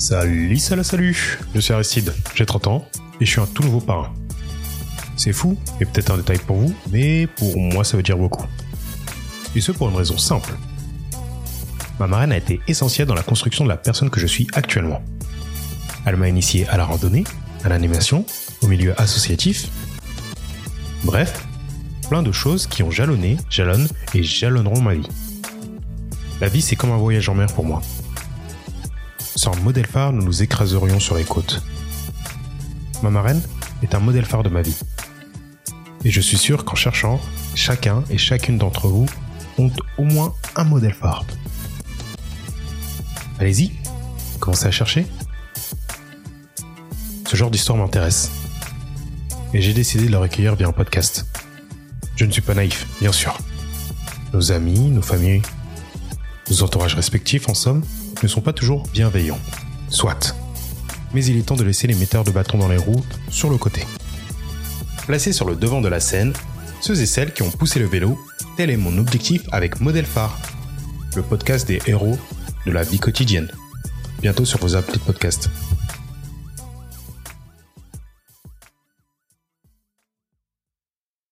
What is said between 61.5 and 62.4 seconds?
de laisser les metteurs de